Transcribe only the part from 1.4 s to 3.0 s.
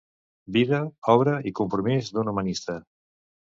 i compromís d'un humanista'.